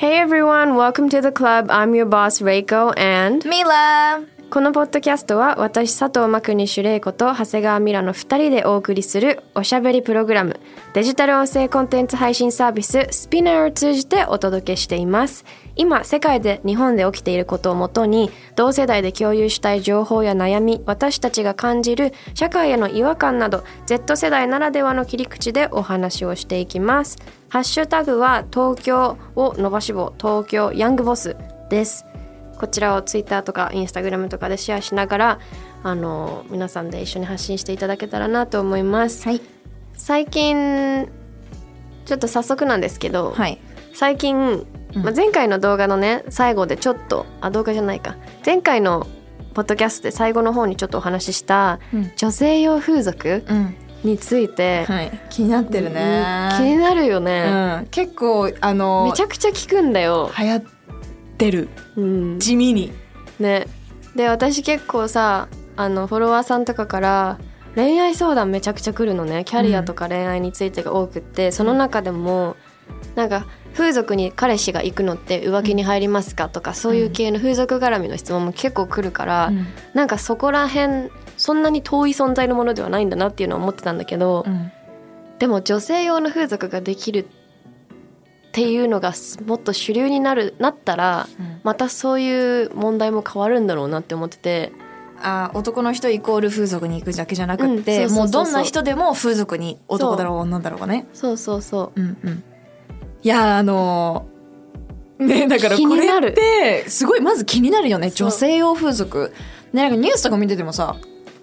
[0.00, 1.66] Hey everyone, welcome to the club.
[1.70, 10.60] I'm your boss Reiko and ミラこのポッドキャストは私佐藤真国主玲子と長谷川ミラの2人でお送りするおしゃべりプログラム
[10.94, 15.44] デジタル音声コンテンツ配信サービススピナーを通じてお届けしています
[15.78, 27.16] 今世界で日本で起きていることをもとに同世代で共有したい情報や悩み私たちが感じる社会への違和感など Z 世代ならではの切り口でお話をしていきます。
[27.48, 31.36] ハッシュタグは東京を伸ばし棒東京ヤングボス
[31.70, 32.04] です。
[32.58, 35.38] こちらをツイッターとかインスタグラムとかでシェアしながら
[35.84, 39.40] あの皆さんで一緒に発信していただけたらなと思います、はい。
[39.94, 41.08] 最近
[42.04, 43.60] ちょっと早速なんですけど、はい。
[43.94, 48.16] 最近、まあ、前回の動画のね最後でちょっとあ動画じゃないか。
[48.44, 49.06] 前回の
[49.54, 52.12] ポッドキャストで最後の方にちょっとお話ししたうん。
[52.16, 53.74] 女性用風俗うん。
[54.04, 60.62] について、はい、気になってるね、気になるよね、うん、結構あのめちゃくちゃ聞くんだよ、流行っ
[61.36, 61.68] てる。
[61.96, 62.92] うん、地味に。
[63.40, 63.66] ね。
[64.14, 67.38] で私結構さあのフォロワーさんとかから
[67.74, 69.44] 恋愛相談めちゃくちゃ来るのね。
[69.44, 72.54] キャリアとか恋愛についてが多くって、その中でも
[73.14, 79.66] なんか風俗に彼氏が行くのって浮気に入りますかとか、そういう系の風俗絡みの質問も結構来るから、うん。
[79.94, 84.72] なんかそこら辺そんなに遠い存在のものではないんだなっていうのは思ってたんだけど、うん。
[85.38, 89.12] でも女性用の風俗ができるっていうのが
[89.46, 91.60] もっと主流になるなったら、うん。
[91.62, 94.72] またそういう問題も変わるんだろうなって思ってて。
[95.20, 101.08] あ男の人イコール風俗に行くだけじゃなくうんて、もうどんな人でも風俗に男だろう女だろうがね。
[101.12, 102.44] そうそうそうんうん
[103.22, 104.26] いやあの
[105.18, 109.32] ねだから気これってすごいまず気になるよね女性用風俗。
[109.72, 110.96] ねなんかニュースとか見ててもさ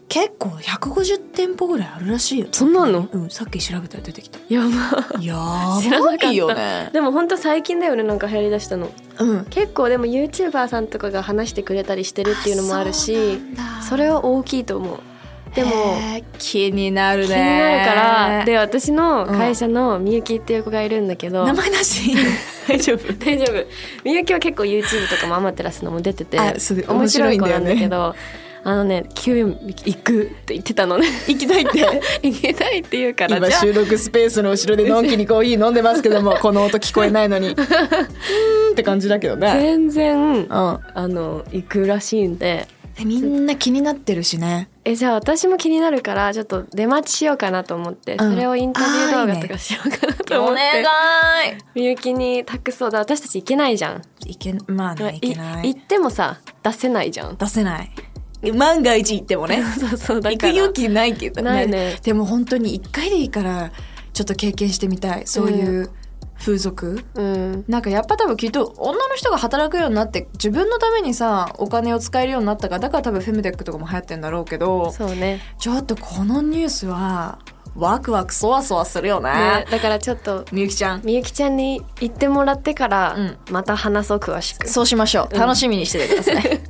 [0.07, 2.47] 結構150店舗ぐらいあるらしいよ。
[2.51, 3.09] そんなんの？
[3.11, 4.39] うんさっき調べたら出てきた。
[4.39, 5.21] うやば。
[5.21, 6.89] やばいよね。
[6.93, 8.91] でも本当最近だよねなんか流行りだしたの。
[9.19, 9.45] うん。
[9.45, 13.39] 結構でも YouTuber さんとかが話してくれたりしてるっていうのもあるし
[13.87, 14.99] それは大きいと思う
[15.55, 15.97] でも
[16.37, 17.27] 気になるね。
[17.27, 17.93] 気になるか
[18.39, 22.13] らで私の会社のみゆきっていう子がいるんだけど、名前なし。
[22.67, 23.13] 大丈夫。
[23.13, 23.65] 大丈夫。
[24.03, 27.81] みゆきは結構 YouTube とかもアマテラスのも出ててあそう面白い子なんだ面白いんだよね。
[27.81, 28.15] けど
[28.67, 31.07] あのね「急行く」って言ってたのね。
[31.29, 31.79] 行きたいって？
[32.27, 37.49] 行きたいって言うから今収録スペースの後ろでのんきにコーヒー飲んでますけどもこの音聞こえないのに。
[37.49, 39.55] うーんって感じだけどね。
[39.61, 40.47] 全然うん。
[40.49, 42.67] あの行くらしいんで。
[43.03, 48.33] みんな気になってるしねえじゃあ私も気になるからちょっと出待ちしようかなと思って、うん。
[48.33, 50.61] それをインタビュー動画とかしようかなと思って。
[51.49, 51.57] い。
[51.73, 52.99] みゆきに託そうだ。
[52.99, 54.01] 私たち行けないじゃん。
[54.27, 55.73] いけまあねいけない。
[55.73, 57.35] 行ってもさ出せないじゃん。
[57.35, 57.91] 出せない。
[58.53, 59.63] 万が一行ってもね。
[59.63, 61.41] そうそうだ行く勇気ないけど。
[61.41, 61.97] ないね。
[62.03, 63.71] でも本当に一回でいいから
[64.13, 65.25] ちょっと経験してみたい。
[65.25, 65.89] そういう
[66.37, 67.65] 風俗、うん。
[67.67, 75.41] なんかやっぱ多分きっと女の人が働くようになって自分のためにさお金を使えるようになったからだから多分フェムテックとかも流行ってんだろうけどそうね。
[75.59, 77.39] ちょっとこのニュースは
[77.75, 79.31] ワクワクそわそわするよね。
[79.31, 79.65] ね。
[79.69, 81.01] だからちょっとみゆきちゃん。
[81.03, 83.37] みゆきちゃんに行ってもらってからうん。
[83.51, 85.29] また話そう詳しく、そうしましょう。
[85.33, 85.39] うん。
[85.39, 86.61] 楽しみにしててください、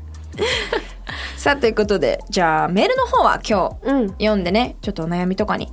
[1.37, 4.07] さあということでじゃあメールの方は今日うん。
[4.09, 4.77] 読んでね。
[4.81, 5.71] ちょっとお悩みとかに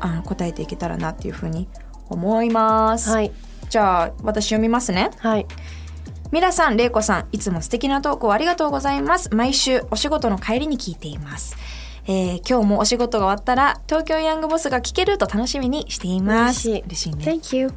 [0.00, 1.68] あの答えていけたらなっていうふうに
[2.08, 3.32] 思います、はい
[3.68, 5.46] じゃあ私読みますねはい
[6.30, 9.34] ミラさん、レイコさん、いつも素敵な投稿ありがとうございます。
[9.34, 11.56] 毎週お仕事の帰りに聞いています。
[12.06, 16.68] えー今日もお仕事が終わったら東京ヤングボスが聞けると楽しみにしています。
[16.68, 17.24] 嬉しい嬉しいね。
[17.24, 17.72] Thank you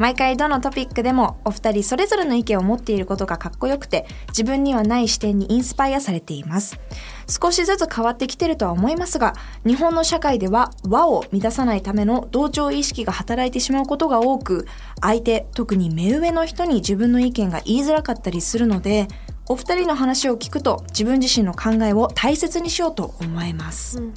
[0.00, 6.80] 毎回どのトピックでもお二人それぞれの意見を持っていることがかっこよくて自分にはない視点にインスパイアされています。
[7.28, 9.34] 少しずつ変わってきてるとは思いますが
[9.66, 14.66] 日本の社会では和を乱さないための同調意識が働いてしまうことが多く
[15.02, 19.06] 相手特に目上の人に自分の意見が言いづらかったりするので
[19.48, 24.14] お二人の話を聞くと自分自身の考えを大切にしようと思えます、うん。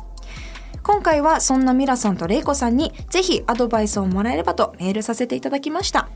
[0.83, 6.09] 今回はそんなミラさんとレイコさんにぜひアドバイスをもらえればとメールさせていただきました。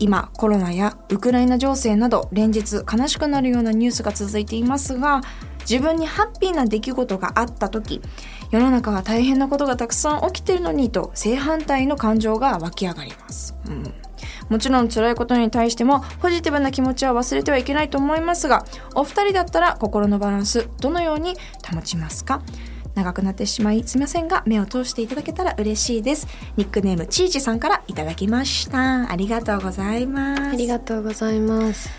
[0.00, 5.22] 今コロナやウクライナ情勢など連日悲しくなるようなニュースが続いていますが
[5.68, 8.00] 自分にハッピーな出来事があった時
[8.52, 13.92] 世の中は大変なことがたくさん起きてるのにと正反対の感情が湧き上がります、うん。
[14.48, 18.64] もちろん辛いことに対してもポジティブな気持ちは忘れてはいけないと思いますが
[18.94, 21.34] お二人だったら心のバランスどのように
[21.74, 22.40] 保ちますか？
[22.98, 26.26] 長くなってしまいすみませんが目を通していただけたら嬉しいです。
[26.56, 29.08] ニックネームちーちさんからいただきました。
[29.10, 30.42] ありがとうございます。
[30.42, 31.90] ありがとうございます。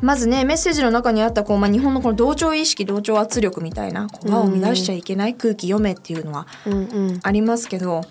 [0.00, 7.20] まずねメッセージの中にあったこう、まあ、日本のこの同調意識同調圧力みたいなこう輪を乱しちゃいけない、空気読めっていうのはうんうん。
[7.22, 8.02] ありますけど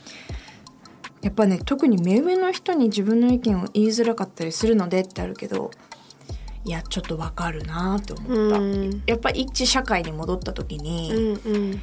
[1.21, 5.71] やっぱね特に目上の人に自分の意見を言いづらかったりするのでってあるけど
[6.65, 9.03] いやちょっとわかるなって思った、うん。
[9.05, 11.81] やっぱ一致社会に戻った時に、うんうん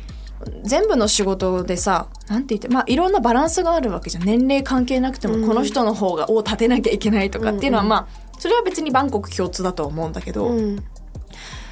[0.62, 4.24] 全部の仕事でさなんて言ってまあいろんなバランスがあるわけじゃん。
[4.24, 5.46] 年齢関係なくても、うん。
[5.46, 10.76] この人の方がを立てなきゃいけないとかっていうのは、まあそれは別に万国共通だとは思うんだけど、うん。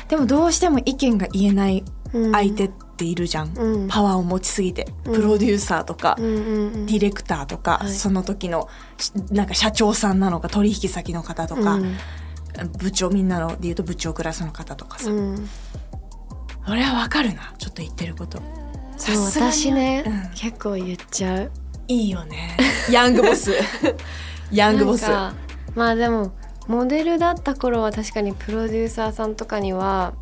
[0.08, 2.32] でもどうしても意見が言えないうん。
[2.32, 3.88] 相手っているじゃん、うん。
[3.88, 4.88] パワーを持ちすぎて。
[5.04, 5.14] うん。
[5.14, 7.92] プロデューサーとか、ディレクターとか、はい。
[7.92, 8.68] その時の
[8.98, 11.96] しなんか社長さんなのか取引先の方とか、うん。
[12.78, 15.48] 部長みんなので言うと部長クラスの方とかさ、うん
[16.70, 17.54] 俺はわかるな。
[17.58, 18.40] ちょっと言ってること。
[18.98, 20.30] 私ね、うん。
[20.34, 21.50] 結構言っちゃう。
[21.88, 22.56] いいよね。
[22.90, 23.52] ヤングボス。
[24.52, 25.06] ヤングボス。
[25.74, 26.32] まあでも
[26.66, 30.12] モデルだった頃は確かにプロデューサーさんとかには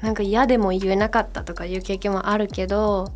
[0.00, 3.12] なんか嫌でも言えなかったとかいう経験もあるけど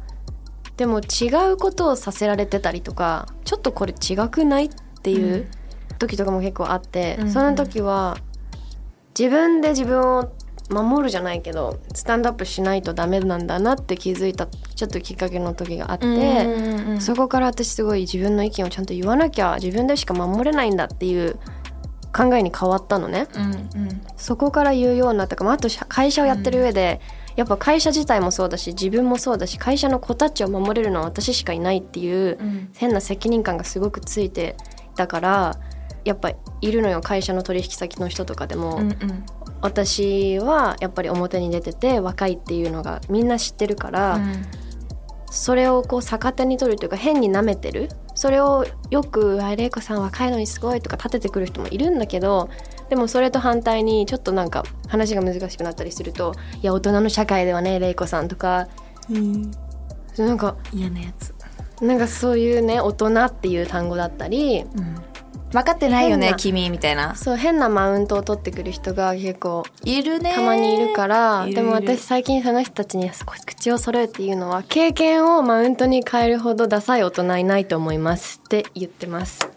[0.76, 4.70] でも違うことをさせられてたりとかちょっとこれ違くないっ
[5.02, 5.48] ていう
[5.98, 7.30] 時とかも結構あって、うん。
[7.30, 8.18] その時は
[9.18, 10.32] 自分で自分を
[10.70, 16.06] 守るじゃないけどスタンドアップしないとダメなんだなって気づいたちょっときっかけの時があって。
[16.06, 21.38] うんうんうんそこから私すごい自分の意見をちゃんと言わなきゃ自分でしか守れないんだっていう
[22.14, 23.26] 考えに変わったのね。
[23.34, 23.46] うんう
[23.86, 24.00] ん。
[24.16, 27.00] そこから言うようになったか、まあ、あと社会社をやってる上で、
[27.34, 32.68] やっぱ会社自体もそうだし自分もそうだし会社の子たちを守れるのは私しかいないっていううん。
[32.76, 34.56] 変な責任感がすごくついて
[34.94, 35.56] たから
[36.04, 39.24] やっぱいるのよ会社の取引先の人とかでも、うんうん
[39.64, 44.20] 私はやっぱり表に出てて若いっていうのがみんな知ってるから、
[45.30, 47.88] それをこう逆手に取るというか変に舐めてる。
[48.14, 52.48] それをよく「あ玲子さん若いのにすごい」とか立ててくる人もいるんだけど
[52.88, 56.32] でもそれと反対にちょっとなんか話が難しくなったりすると
[56.62, 58.68] 「いや大人の社会ではね玲子さん」とか
[59.10, 59.50] うん。
[60.16, 61.34] なんか嫌なやつ、
[61.80, 64.96] なんかそういうね大人っていう単語だったりうん、
[65.54, 67.14] 分かってないよね君みたいな。
[67.14, 70.34] そう変なマウントを取ってくる人が結構いるね。
[70.34, 79.48] たまにいるからでも私最近その人たちに少し口を揃えて言うのは経験をマウントに変えるほどダサい大人いないと思いますって言ってます。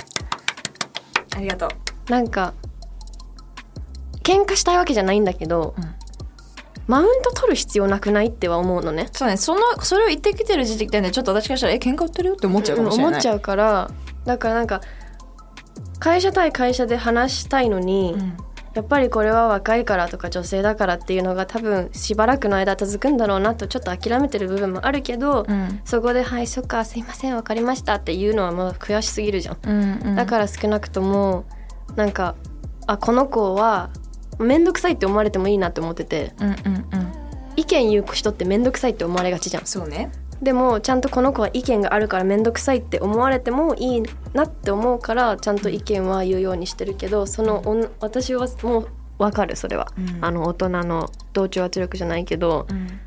[1.36, 2.12] ありがとう。
[2.12, 2.54] なんか
[4.22, 5.96] 喧嘩したいわけじゃないんだけど、うん。
[6.86, 9.10] マウント取る必要なくないっては思うのね。
[9.14, 13.90] そうねそのそれを言ってきてる時点でちょっと私からしたらえ喧嘩売ってるよって思っちゃうかもしれない、思っちゃうから
[14.26, 14.82] だからなんか
[16.00, 18.38] 会社対会社で話したいのに、うん。
[18.74, 25.82] やっぱりこれは若いからとか女性だからっていうのが多分しばらくの間続くんだろうなとちょっと諦めてる部分もあるけど、うん。
[25.84, 29.58] そこで「はいそっかすいませんわかりました」っていうのはもう悔しすぎるじゃん。
[29.64, 30.16] うんうん。
[30.16, 31.46] だから少なくとも
[31.96, 32.36] なんか
[32.86, 33.90] あこの子は
[34.38, 36.34] 面倒くさいって思われてもいいなって思ってて。
[36.40, 37.14] うんうんうん。
[37.56, 39.66] 意見言う人って面倒くさいって思われがちじゃん。
[39.66, 40.12] そうね
[40.42, 44.04] でもちゃんとこの子は意見があるから面倒くさいって思われてもいい
[44.34, 48.88] なって思うからちゃんと意見は言うようにしてるけどそのおん私はもう
[49.18, 50.24] 分かるそれは、うん。
[50.24, 53.00] あの大人の同調圧力じゃないけどうん。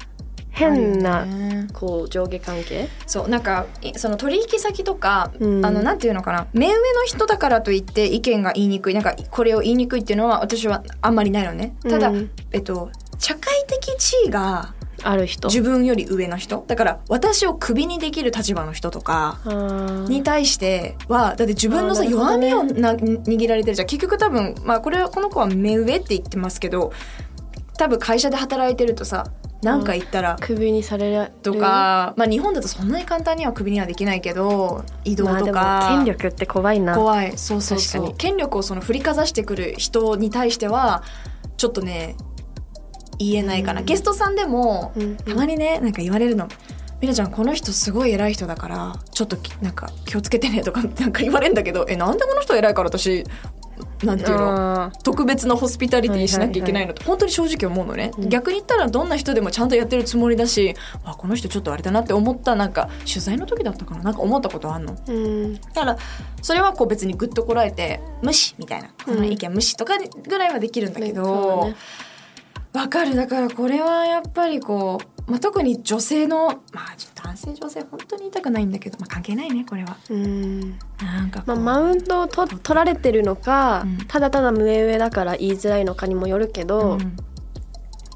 [0.53, 1.69] 変なね。
[1.73, 2.89] こう上下関係？
[3.07, 5.65] そうなんかいその取引先とか、うん。
[5.65, 6.49] あのなんていうのかな？
[6.53, 8.95] 目上の人だからといって意見が言いにくい。
[8.95, 11.77] なんかこれを言いにくいっていうのは私はあんまりないのね。
[11.89, 12.31] ただ、うん。
[12.51, 15.49] えっと社会的地位がある人。
[15.49, 16.65] 自分より上の人。
[16.67, 19.39] だから私をクビにできる立場の人とか
[20.09, 23.87] に対してはだって自分のさ、弱みをな握られてるじゃん。
[23.87, 26.93] 結局多分まあこれはこの子は目上って言ってますけど
[27.77, 29.27] 多分会社で働いてるとさ
[29.63, 31.33] 何か言ったらクビにされる。
[31.43, 36.95] とか、まあ日本だとそんなに簡単にはクビにはできないけど移動とか、権力って怖いな。
[36.95, 37.37] 怖い。
[37.37, 38.03] そうそうそう。
[38.03, 38.19] 確かに。
[38.19, 41.03] 権力をその振りかざしてくる人に対しては
[41.59, 42.17] ちょっとね
[43.21, 46.49] 言えないかな、うんゲストさんでも、うんたまにねなんか言われるの
[47.01, 53.25] 「みなちゃんこの人すごい偉い人だからちょっときなんか気をつけてね」とか なんか言われるんだけど「えなんでこの人偉いから私
[54.05, 54.83] なんていうの？
[54.85, 58.29] あ特別なホスピタリティしなきゃいけないのって本当に正直思うのね、うん。
[58.29, 60.75] 逆に言ったらどんな人でもちゃんとやってるつもりだし
[61.05, 64.03] あこの人ちょっとあれだなって思ったなんか取材の時だったかな？
[64.03, 64.95] なんか思ったことあんの？
[64.95, 65.55] ーうん。
[65.55, 65.97] だから
[66.43, 68.89] それはこう別にグッとこらえて無視みたいな。
[69.05, 71.77] この意見無視とかぐらいはできるんだけどだね
[72.73, 73.17] わ、かる。
[73.17, 79.97] だからこれはやっぱりこうまあ、特に女性のまあ男性女性本当に言いたくないんだけど、まあ、関係ないねこれは。
[80.11, 80.77] うん。
[81.01, 83.99] なんかこまマウントをと取られてるのか、うん。
[84.09, 87.17] ただただ上上だから言いづらいのかにもよるけど、うん。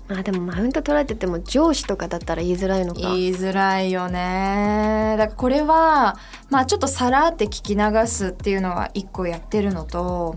[0.08, 3.00] まあでもマウント取られてても上司とかだったら言いづらいのか。
[3.00, 5.14] 言いづらいよね。
[5.16, 6.18] だからこれは
[6.50, 10.36] まあちょっとさらって聞き流すっていうのは一個やってるのと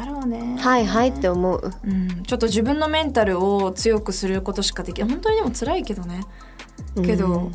[0.00, 0.56] だろうね。
[0.58, 1.72] はいはいって思う。
[1.84, 6.22] うん、ちょっと自分のメンタルを強くすることしかできない本当にでも辛いけどね。
[7.04, 7.52] けど、うん。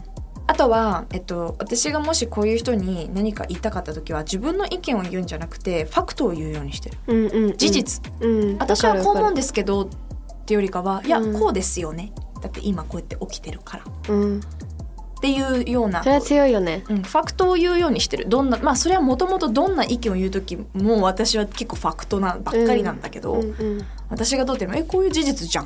[0.48, 6.98] あとは、えっと、私がもしこういう人に何か言いたかった時は自分の意見を言うんじゃなくてファクトを言うようにしてる。
[7.08, 7.58] うんうんうん。
[7.58, 8.58] 事実、うん。
[8.60, 9.88] 私はこう思うんでですけどっ
[10.46, 11.40] てよりかはいや、うん。
[11.40, 12.14] こうですよね。
[12.42, 13.84] だって今こうやって起きてるから。
[14.10, 14.42] うん
[15.18, 16.04] っていうような。
[16.04, 16.84] それは強いよね。
[16.90, 18.28] うん、ファクトを言うようにしてる。
[18.28, 25.66] どんなまあそれはもともとどんな意見を言う時も私は結構ファクトなばっかりなんだけど、うんうん私がどうっていうのえこういう事実じゃん。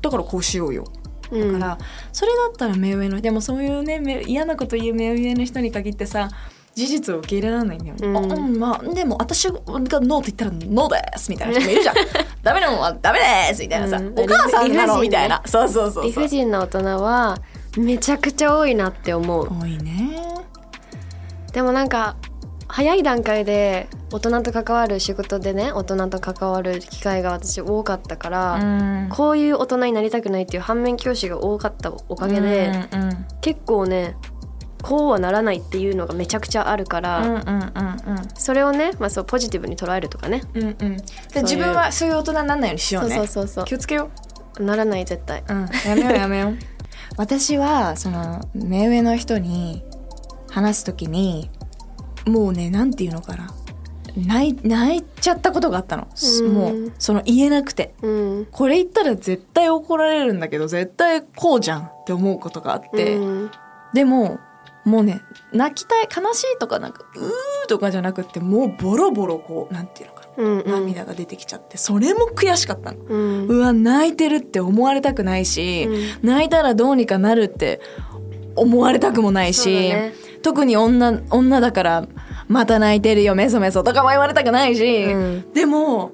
[0.00, 0.84] だからこうしようよ。
[1.32, 1.52] うん。
[1.54, 1.78] だから、
[2.12, 6.28] それだったら目上のでもそういうね目嫌なこと言う目上の人に限ってさ
[6.74, 8.16] 事実を受け入れられないんだよね、うん。
[8.16, 11.54] あうんまあでも私がノーって言ったらノーですみたいな。
[11.54, 11.94] 人もいるじゃん
[12.42, 14.18] ダメなのはダメですみたいなさ、うん。
[14.18, 15.42] お母さんなのみたいな。
[15.46, 16.24] そうそうそう理そう。
[16.24, 17.38] 不尽な大人は
[17.76, 19.48] めちゃくちゃ多いなって思う。
[19.48, 20.20] 多いね。
[21.52, 22.16] でもなんか
[22.68, 29.08] 早い段階で大人と関わる仕事でね大人と関わる機会が私多かったから、うん。
[29.10, 34.16] こういう大人になりたくないっていう反面教師が多かったおかげで、うんうん結構ね
[34.82, 37.74] こうはならないっていうのがめちゃくちゃあるから、うんうんうん
[38.36, 40.42] それをね、まあ、そうポジティブに捉えるとかね。
[40.54, 40.96] うんうん。
[41.36, 43.16] 自分はそういう大人にならないようにしようね。
[43.16, 43.64] そうそうそう。
[43.64, 44.10] 気をつけよ
[44.58, 44.62] う。
[44.62, 45.42] ならない絶対。
[45.48, 46.73] うん、やめようやめよう
[47.16, 49.84] 私はその目上の人に
[50.50, 51.50] 話すときに
[52.26, 53.54] もうねなんていうのかな。
[54.16, 56.06] 泣い泣いちゃったことがあったの。
[56.42, 56.52] うん。
[56.52, 57.94] もうその言えなくて。
[58.02, 58.46] うん。
[58.50, 63.50] これ言ったら絶対怒られるんだけど絶対こうじゃんって思うことがあって、うん。
[63.92, 64.38] でも
[64.84, 65.20] もうね
[65.52, 72.98] 泣きたい悲しいとかなんかうーとかじゃなくってもうボロボロこうなんていうのかうんな涙が出てきちゃってそれも悔しかったの。
[73.04, 73.46] うん。
[73.46, 75.88] うわ泣いてるって思われたくないし、
[76.22, 77.80] う泣いたらどうにかなるって
[78.56, 80.12] 思われたくもないし、ね。
[80.42, 82.06] 特に女女だから
[82.48, 85.52] また泣いてるよメソメソとかも言われたくないし、うん。
[85.52, 86.12] でも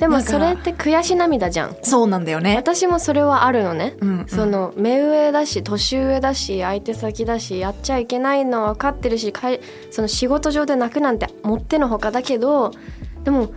[0.00, 1.76] でもそれって悔し涙じゃん。
[1.82, 2.56] そうなんだよね。
[2.56, 4.28] 私もそれはあるのね、うんうん。
[4.28, 9.60] その目上だし年上だし相手先だしやっちゃいけないのは分かってるしかい
[9.90, 12.72] その仕事上で泣くなんてもってのほかだけど
[13.24, 13.52] でも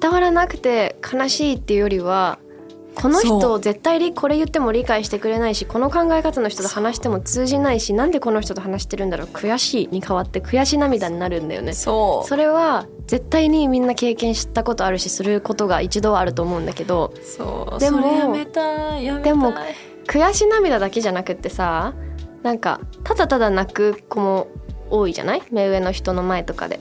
[0.00, 2.38] 伝わらなくて悲しいっていうよりは
[2.94, 9.26] この人絶対りこれ言っても理解してくれないしこの考え方の人と話しても通じないしなんでこの人と話してるんだろう。
[9.26, 11.72] 悔しいに変わって悔し涙になるんだよね。
[11.72, 12.28] そう。
[12.28, 17.12] それは絶対にみんな経験したことあるしすることが一度はあると思うんだけど。
[17.20, 17.80] そう。
[17.80, 19.04] でもそれやめたい。
[19.04, 19.32] やめたい。
[19.32, 19.52] でも
[20.06, 21.94] 悔し涙だけじゃなくってさ
[22.44, 24.46] なんかただただ泣く子も
[24.90, 25.42] 多いじゃない？
[25.50, 26.78] 目上の人の前とかで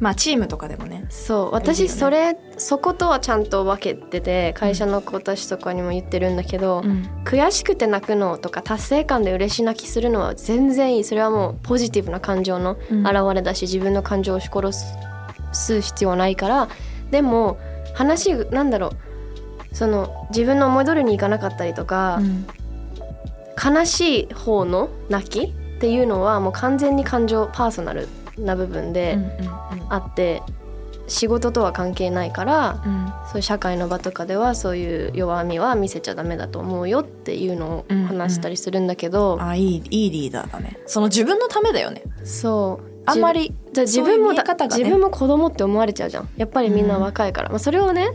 [0.00, 1.06] まあチームとかでもね。
[1.08, 1.50] そう。
[1.52, 7.08] 私それ、そことはちゃんと分けてて会社の子たちとかにも言ってるんだけど、うん。
[7.24, 11.04] 悔しくて泣くのとか達成感で嬉し泣きするのは全然いい。
[11.04, 13.06] それはもうポジティブな感情のうん。
[13.06, 14.72] 表れだし、自分の感情を押し殺
[15.52, 16.68] す必要はないから。
[17.10, 17.58] でも
[17.94, 19.74] 話なんだろう。
[19.74, 22.46] その自分の思い通りにいかなかったりとか、うん。
[23.60, 29.28] 悲しい方の泣きっていうのはもう完全に感情パーソナルな部分でうんうん
[29.90, 30.42] あって、
[31.06, 33.12] 仕事とは関係ないからうん。
[33.28, 40.78] そういう社会の場とかではそういう弱みは見せちゃダメだと思うよっていうのを話したりするんだけど、あいいいいリーダーだね。
[40.86, 42.02] その自分のためだよね。
[42.24, 42.88] そう。
[43.04, 44.42] あんまりじゃあ自分もね。
[44.42, 46.28] 自分も子供って思われちゃうじゃん。
[46.36, 48.08] やっぱりみんな若いから、まあ、それをね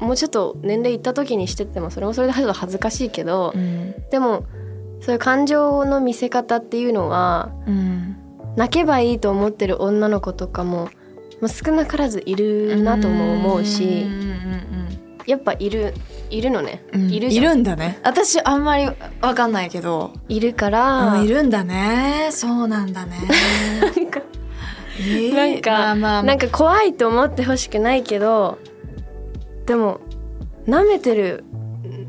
[0.00, 3.94] もうちょっと年齢いった時にしてってもそれもそれで恥ずかしいけど、うん。
[4.10, 4.44] でも
[5.00, 8.16] そういう感情の見せ方っていうのはうん
[8.56, 10.88] 泣けばいいと思ってる女の子とかも、
[11.40, 14.36] まあ、少なからずいるなとも思うしうんうん
[15.26, 15.92] やっぱいる
[16.30, 17.02] いるのね、うん。
[17.02, 17.58] うんいるじゃん。
[17.58, 17.98] んだね。
[18.04, 18.86] 私あんまり
[19.20, 20.12] わかんないけど。
[20.28, 22.28] いるから、あいるんだね。
[22.30, 23.16] そうなんだね。
[23.96, 24.20] なんか
[24.98, 26.22] えーなんか、まあまあ。
[26.22, 28.58] なんか怖いと思ってほしくないけど
[29.66, 30.00] でも
[30.66, 31.44] 舐めてる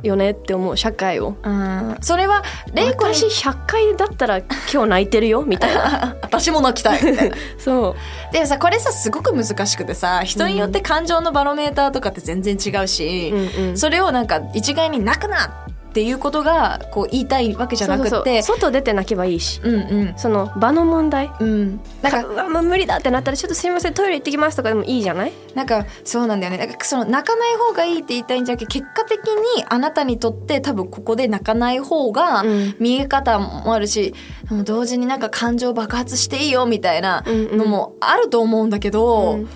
[0.04, 1.36] よねって思う社会を。
[1.44, 1.98] うん。
[2.02, 6.16] それは玲子に私100回だったら今日泣いてるよみたいな。
[6.22, 7.36] 私も泣きたいみたいな。
[7.58, 7.96] そ
[8.30, 8.34] う。
[8.34, 13.78] でもさこれさすごく難しくてさ人によって感情のバロメーターとかって全然違うし、うんうん。
[13.78, 18.44] それをなんか一概に泣くなっっていうことがこう言いたいわけじゃなくて。
[18.44, 19.60] 外出て泣けばいいし。
[19.64, 19.78] うんう
[20.12, 20.14] ん。
[20.18, 21.32] その場の問題。
[21.40, 21.80] うん。
[22.02, 25.34] なんかうわもう無理だってなったらちょっとすいませんトイレ行ってきますとかでもいいじゃない？
[25.56, 26.60] なんかそうなんだよね。
[26.60, 32.76] なんかその泣かない方がいいって言いたいんじゃなくて結果的にあなたにとって多分ここで泣かない方がうん。
[32.80, 34.14] 見え方もあるし、
[34.50, 39.48] でも同時になんか感情爆発していいよみたいなのもあると思うんだけど、うんう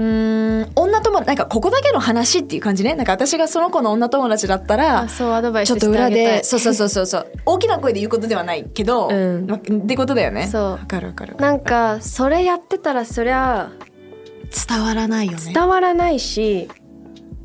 [0.00, 0.72] ーん。
[0.76, 2.94] 女友達なんかここだけの話っていう感じね。
[2.94, 7.06] なんか私がその子の女友達だったらあそうアドバイスちょっと裏で そうそうそうそう。
[7.06, 9.46] そう大きな声で言うことではないけど、うん。
[9.46, 10.48] まってことだよね。
[10.50, 10.62] そう。
[10.72, 11.36] わかるわかる。
[11.36, 13.70] なんかそれやってたらそりゃ
[14.68, 15.52] 伝わらないよね。
[15.52, 16.68] 伝わらないし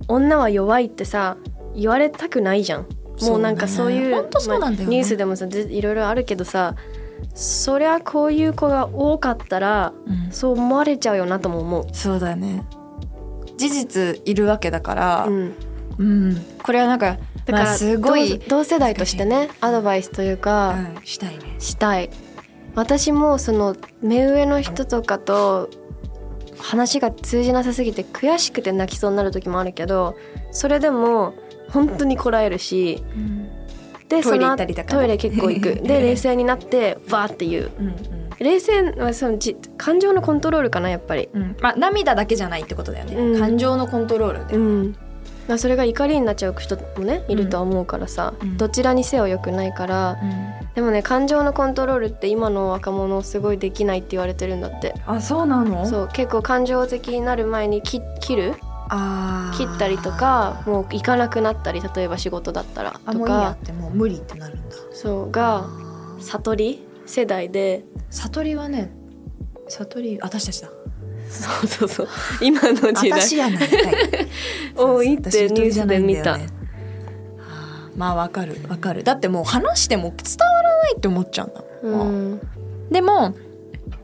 [0.07, 1.37] 女は弱いってさ
[1.75, 2.85] 言われたくないじゃん。
[3.21, 4.77] もうなんかそういうそうだね。
[4.77, 6.75] まあニュースでもさぜいろいろあるけどさ
[7.33, 10.31] そりゃこういう子が多かったらうん。
[10.31, 12.63] そう思われちゃうよなとも思そうだよね。
[13.57, 15.55] 事実いるわけだからう、うん、
[15.97, 16.45] うん。
[16.63, 21.55] これはなんかだから、まあ、すごい、同同世代としてねアドバイスというか、うん、したいね。
[21.59, 22.09] したい。
[22.75, 25.69] 私もその目上の人とかと
[26.57, 30.15] 話が通じなさすぎて悔しくて泣きそうになる時もあるけど
[30.51, 31.33] それでも
[31.69, 33.03] 本当にこらえるし
[34.11, 34.99] でトイレその行ったりとかね。
[34.99, 35.75] トイレ結構行く。
[35.87, 37.71] で冷静になってバーって言う。
[37.79, 37.95] うんうん。
[38.39, 41.29] 冷静はそのじ感情のコントロールかなやっぱり。
[41.33, 41.55] うん。
[41.61, 43.39] まあ涙だけじゃないってことだよね、うん。
[43.39, 44.95] 感情のコントロールで、うん。
[45.47, 48.57] まあそれが怒りになっちゃう人もねいるとは思うからさ、うん。
[48.57, 50.17] どちらにせよ良くないから。
[50.75, 54.95] でもね感情のコントロールって今の若者すごいできないって言われてるんだって。
[55.05, 55.85] あそうなの？
[55.85, 58.55] そう結構感情的になる前に切切る
[59.57, 63.51] 切ったりとかもう行かなくなったり例えば仕事だったらとか。
[63.51, 64.75] ってもう無理ってなるんだ。
[64.93, 65.65] そうが
[66.19, 67.85] 悟り世代で。
[68.09, 68.91] 悟りはね
[69.69, 70.69] 悟り私たちだ。
[71.29, 72.07] そうそうそう。
[72.41, 73.21] 今の時代。
[73.21, 73.69] 私やない
[74.75, 76.31] 多いってニュースで見た。
[76.31, 76.41] はあ
[77.95, 79.03] まあわかるわかる。
[79.03, 81.63] だってもう話しても伝わらないって思っちゃうんだ
[81.97, 82.39] もん。
[82.89, 83.33] でも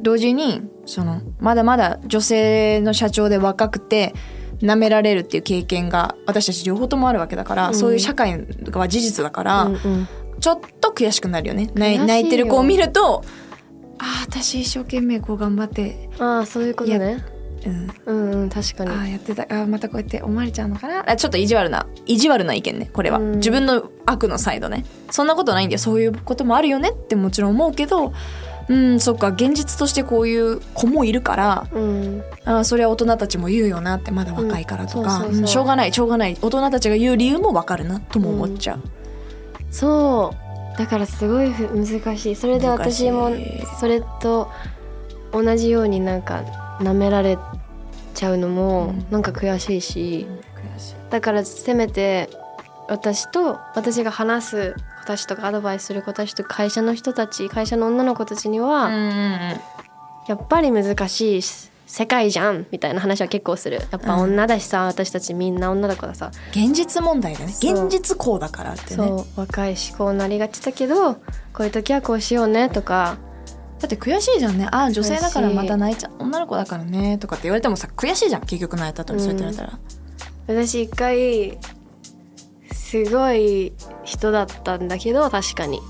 [0.02, 4.14] 同時にそのまだまだ女性の社長で若くて
[4.62, 7.76] 舐められるっていう経験が私たち両方ともあるわけだから、うん。
[7.76, 10.08] そういう社会は事実だから、うんうん。
[10.40, 11.70] ちょっと悔しくなるよね。
[11.76, 13.24] 泣いてる子を見ると
[14.00, 17.26] ああ私一生懸命こう頑張って、ああそういうことね。
[17.66, 18.92] うん、うんうん確かに。
[18.92, 19.44] ああやってた。
[19.44, 21.10] あーまたこうやって思われちゃうのかな。
[21.10, 23.32] あちょっと意地悪な意地悪な意見ねこれは、うん。
[23.38, 24.86] 自分の悪のサイドね。
[25.10, 25.80] そんなことないんだよ。
[25.80, 28.14] そういうこともあるよねってもちろん思うけど
[28.70, 32.24] うんそっか現実としてこういう子もいるからうん。
[32.46, 36.38] あーそれは大人たちも言うよなってまだ若いからとか、しょうがないしょうがない。
[36.42, 38.82] 大人たちが言う理由もわかるなとも思っちゃう、
[39.72, 40.34] そ
[40.76, 40.78] う。
[40.78, 42.36] だからすごいふ難しい。
[42.36, 43.32] それで私も
[43.80, 44.52] それと
[45.32, 46.44] 同じようになんか
[46.80, 47.38] 舐められ
[48.14, 49.06] ちゃうのもうん。
[49.10, 50.28] なんか悔しいし、
[51.10, 52.30] だからせめて
[52.90, 59.12] 私と私が話す子たちとかアドバイスする子たちと会社の人たち会社の女の子たちには、うんうんうん。
[60.28, 61.42] やっぱり難しい
[61.88, 63.80] 世界じゃんみたいな話は結構する。
[63.92, 67.46] やっぱ女だしさ、私たちみんな女だからさ、現実問題だね。
[67.46, 68.96] 現実こうだからってね。
[68.98, 71.22] そう若いしこうなりがちだけどこ
[71.62, 73.18] ういう時はこうしようねとか。
[73.80, 74.68] だって悔しいじゃんね。
[74.72, 76.24] ああ女性だからまた泣いちゃう。
[76.24, 77.18] 女の子だからね。
[77.20, 78.42] とかって言われてもさ悔しいじゃん。
[78.42, 79.80] 結局泣いた後にそうやって言われたら、
[80.48, 81.58] 私一回
[82.90, 83.74] すごい
[84.04, 85.82] 人だったんだけど確かに。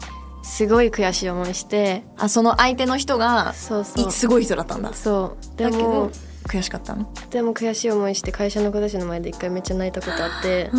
[0.44, 2.04] すごい悔しい思いして。
[2.18, 4.08] あその相手の人がそうそう。
[4.08, 4.94] いすごい人だったんだ。
[4.94, 5.58] そう。
[5.58, 6.12] でだけども
[6.48, 7.12] 悔しかったの？
[7.30, 10.72] でも悔しい思いして会社の子たちの前で一回めっちゃ泣いたことあって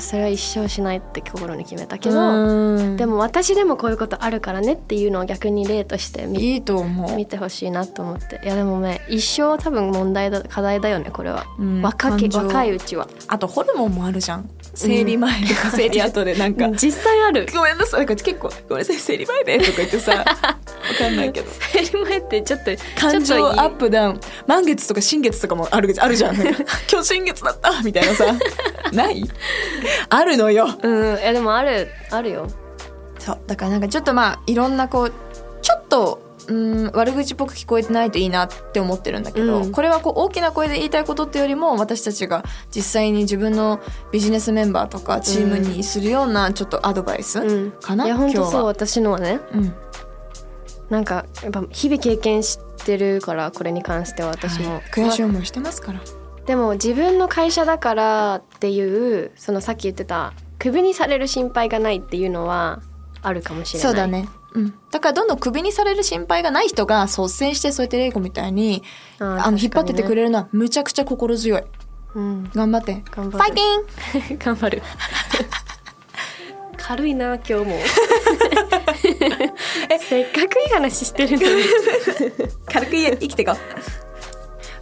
[0.00, 7.14] それは一生しないって心に決めたけどでもも私でもこういうことあるからねっていうのを逆に例として見いいと思う。
[7.14, 8.40] 見てほしいなと思って。
[8.42, 11.82] いやでもね一生多分問題だ課題だよねこれは、うん。
[11.82, 13.06] 若き若いうちは。
[13.28, 16.68] あとホルモンもあるじゃん生理前とか生理後でなんか。
[16.70, 17.46] 実際ある。
[17.52, 18.00] ごめんなさい。
[18.00, 21.50] なんか結構ごめんなさい生理前でとか言ってさわかんないけど。
[21.72, 24.20] 生理前ってちょっと感情アップダウン。
[24.46, 26.36] 満月とか新月とかもあるあるじゃん。
[26.36, 26.44] 今
[27.00, 28.26] 日新月だったみたいなさ。
[28.92, 29.24] ない？
[30.10, 30.68] あるのよ。
[30.82, 31.18] うん。
[31.18, 32.46] いやでもあるあるよ。
[33.18, 33.38] そう。
[33.46, 35.12] だからなんかちょっとまあいろんなこう
[35.62, 39.72] ちょっとうん悪口っぽく聞こえてないといいなって思ってるんだけど、うん。
[39.72, 43.80] これはこう大きな声で言いたいことってよりも私たちが実際に自分の
[44.12, 47.70] ビジネスメンバーとかチームにするようなちょっとアドバイスうん。
[47.72, 48.64] かな、いや本当そう。
[48.66, 49.40] 私のはね。
[49.52, 49.74] うん。
[50.90, 54.82] なんかやっぱ日々経験してるからこれに関しては私も、はい。
[54.92, 56.00] 悔しい思いしてますから。
[56.46, 62.82] でも自分の会社だからっていうそのさっき言ってたクビにされる心配がないっていうのは
[63.20, 63.88] あるかもしれない。
[63.88, 64.28] そうだね。
[64.56, 68.82] うん、だからどんどんクビにされる心配がない人が率先してそうやってレイコみたいに
[69.18, 71.60] あの引っ張っててく確れるのはむちゃくちゃ心強い。
[71.60, 71.66] か
[72.14, 73.02] にね頑張って。
[73.10, 73.44] 頑張る。
[73.44, 74.82] ファイティンうん頑張る。
[76.78, 77.64] 軽いな今日も。
[80.00, 81.62] せっかくいい話してるのに。
[82.72, 83.56] 軽く生きていこう。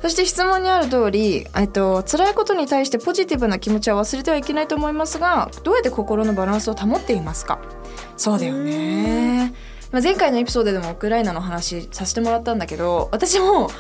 [0.03, 7.59] そして質問にある通り、えっと、辛いことに対してポジティブな気持ちは忘れてはいけないと思いますがどうやって心のバランスを保っていますか？
[8.19, 9.55] そうだよね
[9.95, 13.71] まあ前回のエピソードでもウクライナの話させてもらったんだけど私も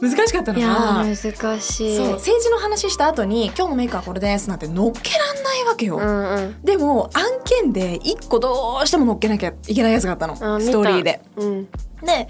[0.00, 1.96] 難しかったのいやがー難しい。
[1.96, 6.62] そう政治の話した後に「今日のメイクはこれです」なんて乗っけらんないわけよ、うんうん。
[6.62, 10.34] でも案件で一個どうしても乗っけなきゃいけないやつがあったの。
[10.34, 10.40] ス
[10.72, 11.20] トーリーで。
[11.36, 11.64] うん。
[12.02, 12.28] で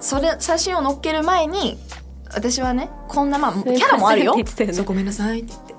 [0.00, 1.78] それ写真を載っける前に
[2.34, 4.34] 私はねこんなまあキャラもあるよ。
[4.72, 5.69] そうごめんなさいって言って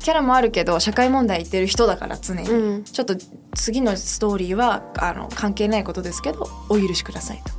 [0.00, 2.84] キャラもあるけど社会問題言ってる人だから常に、うん。
[2.84, 3.14] ちょっと
[3.54, 7.52] 次のストーリーはあの関係ないことですけどお許しくださいと。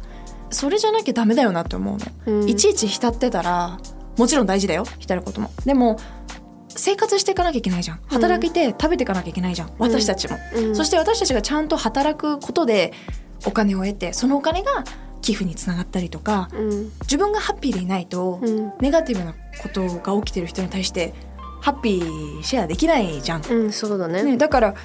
[0.54, 2.50] それじゃなきゃダメだよなって思うの、うん。
[2.50, 3.80] いちいち浸ってたら
[4.18, 4.84] もちろん大事だよ。
[5.00, 5.52] 浸ることも。
[5.66, 5.98] でも
[6.70, 8.00] 生活していかなきゃいけないじゃん。
[8.08, 10.76] 働いて食べていかなきゃいけないじゃん、私たちも、うん。
[10.76, 12.94] そして私たちがちゃんと働くことで
[13.46, 14.84] お金を得てそのお金が
[15.22, 16.92] 寄付につながったりとかうん。
[17.02, 18.74] 自分がハッピーでいないと、うん。
[18.80, 21.14] ネガティブなことが起きてる人に対して
[21.62, 24.24] ハッピーシェアできないじゃん、うんそうだね。
[24.24, 24.76] ね、だから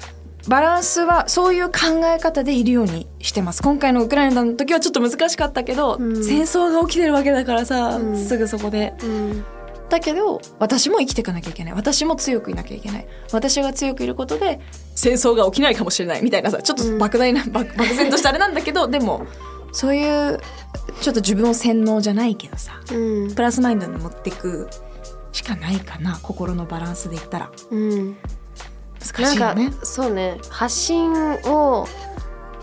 [0.47, 3.61] バランスはそういう考え方でいるようにしてます。
[3.61, 6.23] 今回のウクライナの時はちょっと難しかったけど、うん。
[6.23, 8.17] 戦争が起きてるわけだからさ、うん。
[8.17, 8.93] すぐそこで。
[9.03, 9.45] うん。
[9.89, 11.73] だけど私も生きていかなきゃいけない。
[11.73, 13.07] 私も強くいなきゃいけない。
[13.31, 14.59] 私が強くいることで
[14.95, 19.25] 戦争が起きないかもしれないみたいなさちょっと莫大な、漠漠然としたあれなんだけど でも
[19.71, 20.39] そういう
[21.01, 23.33] ちょっと自分を洗脳じゃないけどさうん。
[23.33, 24.69] プラスマインドに持っていく
[25.37, 27.51] しかないかな心のバランスで言ったら。
[27.69, 28.17] うん。
[28.99, 29.71] 難しいよね。
[29.83, 30.39] そうね。
[30.49, 31.13] 発信
[31.45, 31.87] を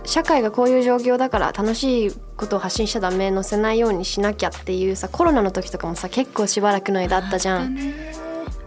[0.04, 7.78] 社会がこういう状況だから楽しいことを発信しちゃダメ載せないようにしなきゃっていうさコロナの時とかもさ結構しばらくの間あったじゃん。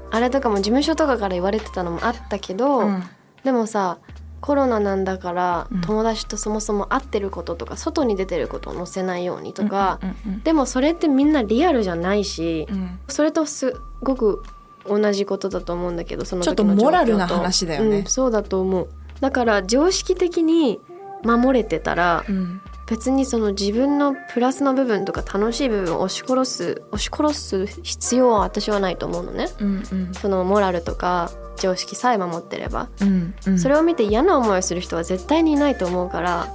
[0.09, 3.03] あれとかも事務所とかから言われてたのもあったけど、うん。
[3.43, 3.97] でもさ
[4.39, 5.81] コロナなんだからうん。
[5.81, 10.43] 友達とそもそも会ってることとか外に出てることを載せないようにとか、うんうん。
[10.43, 12.99] でもそれってみんなリアルじゃないし、うん。
[13.09, 14.43] それとすごく
[14.87, 17.99] 同じことだと思うんだけどそのちょっとモラルな話だよね。
[17.99, 18.87] うんそうだと思う。
[19.19, 20.79] だから常識的に
[21.23, 22.61] 守れてたらうん。
[22.87, 29.49] 別にその自分のプラスの部分とか楽しい部分を押し殺す押し殺す必要は私はないと思うのね。
[29.59, 30.13] うんうん。
[30.13, 33.59] そのモラルとか常識さえ守ってれば、うんうん。
[33.59, 36.47] それを見て嫌な思いをする人は絶対にいないと思うから、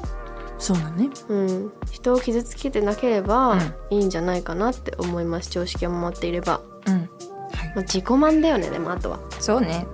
[0.58, 1.10] そうだね。
[1.28, 3.58] うん、人を傷つけてなければ
[3.90, 5.50] いいんじゃないかなって思います。
[5.50, 6.94] 常識を守っていれば、うん。
[6.94, 7.31] はい
[7.74, 9.86] まあ、自己満だよねでもあとはそうね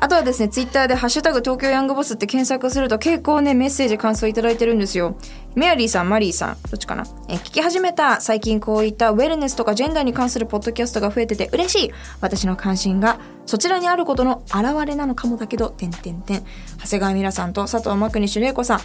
[0.00, 5.16] あとはですね、ツイッターでハッシュタグ東京ヤングボスって検索すると結構ね、メッセージ感想いただいてるんですよ。
[5.54, 7.04] メアリーさん、マリーさん、どっちかな？
[7.28, 8.20] えー聞き始めた。
[8.20, 11.92] 最近こういったウェルネスとかジェンダーに関するポッドキャストが増えてて嬉しい。
[12.20, 16.44] 私の関心がそちらにあることの表れなのかもだけど、てんてんてん。
[16.82, 18.80] 長谷川ミラさんと佐藤真国主玲子さん。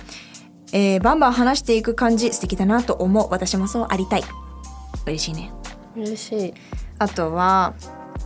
[0.72, 3.28] えーバンバン話していく感じ素敵だなと思う。
[3.30, 4.24] 私もそうありたい。
[5.06, 5.52] 嬉しいね。
[5.98, 6.54] 嬉しい
[7.00, 7.74] あとは、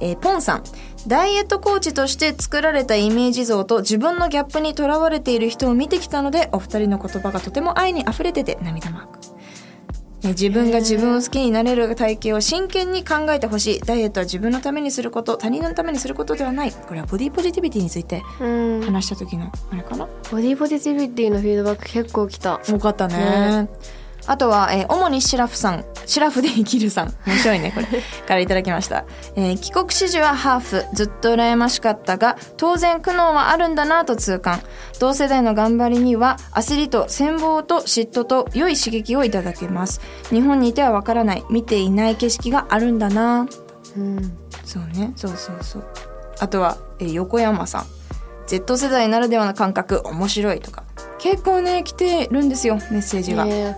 [0.03, 0.63] えーポンさん。
[1.07, 9.19] ダイエットコーチとして作られたイメージ像と自分のギャップにとらわれている人を見てきたので、お二人の言葉がとても愛に溢れてて涙マーク。
[10.23, 13.79] えー自分が自分を好きになれる体型を真剣に考えてほしい。
[13.81, 16.71] ダイエットは自分のためにすること、他人のためにすることではない。
[16.71, 20.05] これはボディポジティビティについて話した時の、あれかな？
[20.05, 23.67] ディポジティビティのフィードバック結構来た多かったね。
[24.25, 27.13] あとは、えー主にシラフさん、シラフで生きるさん。
[27.27, 27.85] 面白いね、これ。
[28.27, 29.05] からいただきました。
[29.35, 34.61] えー帰国子女はハーフ、ずっと羨ましかったが、当然苦悩はあるんだなと痛感。
[34.99, 39.99] 同世代の頑張りには、焦りと羨望と嫉妬と良い刺激をいただけます。
[40.29, 43.47] 日本にいてはわからない、見ていない景色があるんだな
[43.95, 45.83] うんそうね、そうそうそう。
[46.39, 47.85] あとは、えー横山さん。
[48.47, 50.83] Z 世代ならではの感覚、面白いとか。
[51.17, 53.45] 結構ね、来てるんですよ、メッセージが。
[53.45, 53.77] ね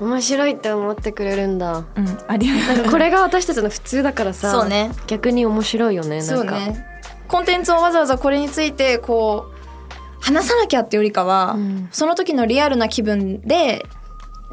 [0.00, 2.90] 面白いって思ってくれるんだうん、ありがとう。
[2.90, 6.86] これが私たちの普通だからさそうね逆に面白いよねなんかね。
[7.28, 9.60] コンテンツをわざわざこれについて、こう、
[10.20, 13.86] 話さなきゃってよりかは、うんその時のリアルな気分で、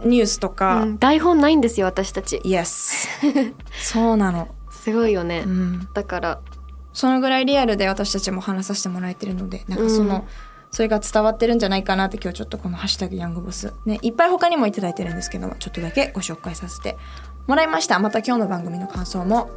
[0.05, 3.07] ニュースとか、うん台本ないんですよ私たちイエス。
[3.81, 4.49] そうなの。
[4.69, 5.87] すごいよね、うん。
[5.93, 6.39] だから
[6.93, 10.23] そのぐらいリアルで私たちも話させてもらえてるので、なんかその、うん
[10.71, 16.97] それが伝わってるんじゃないかなって今日ちょっとこの「ハッシュタグヤングボス」ね、いっぱい他にもいただいてるんですけども、ちょっとだけご紹介させて
[17.47, 17.99] もらいました。
[17.99, 19.49] また今日の番組の感想も、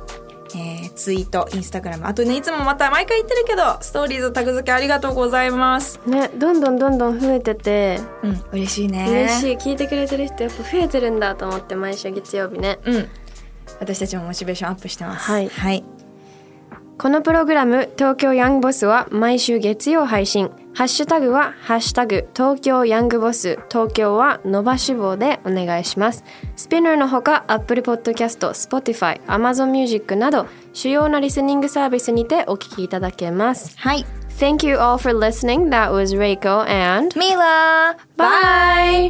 [0.55, 6.01] えー、ツイート、インスタグラム、あとね、いつもまた毎回言ってるけど、ストーリーズタグ付けありがとうございます。
[6.07, 9.07] ねどんどんどんどん増えててうん、嬉しいね。
[9.09, 13.09] 嬉しい聞いてくれてる人やっぱ増えてるんだと思って毎週月曜日ねうん。
[13.81, 15.31] 私たちもモチベーションアップしてます。
[15.31, 15.85] はいはい。
[16.99, 26.25] このプログラム「東京ヤングボス」は毎週月曜配信ハッシュタグはハッシュタグ東京ヤングボス東京は伸ばし棒でお願いします
[26.57, 34.07] スピナーのほか Apple Podcast、Spotify、Amazon Music など主要なリスニングサービスにてお聞きいただけますはい
[34.39, 39.10] Thank you all for listening that was Reiko and ミラ Bye!